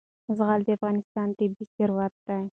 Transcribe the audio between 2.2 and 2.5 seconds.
دی.